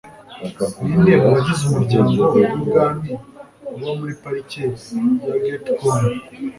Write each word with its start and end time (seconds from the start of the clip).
Ninde 0.85 1.13
mu 1.21 1.29
bagize 1.33 1.61
umuryango 1.65 2.23
wibwami 2.35 3.11
uba 3.75 3.91
muri 3.99 4.13
Parike 4.21 4.59
ya 5.29 5.37
Gatcombe? 5.43 6.09